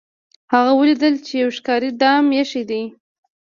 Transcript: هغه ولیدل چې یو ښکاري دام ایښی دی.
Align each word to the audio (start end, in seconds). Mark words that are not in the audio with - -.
هغه 0.53 0.71
ولیدل 0.79 1.13
چې 1.25 1.33
یو 1.43 1.49
ښکاري 1.57 1.89
دام 2.01 2.25
ایښی 2.37 2.63
دی. 2.69 2.83